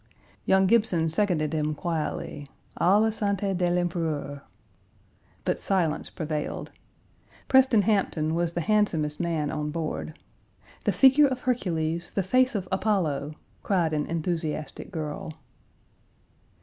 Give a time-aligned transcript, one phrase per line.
[0.47, 2.47] Young Gibson seconded him quietly,
[2.79, 4.41] "À la santé de l'Empereur."
[5.45, 6.71] But silence prevailed.
[7.47, 10.17] Preston Hampton was the handsomest man on board
[10.85, 15.33] "the figure of Hercules, the face of Apollo," cried an enthusiastic girl.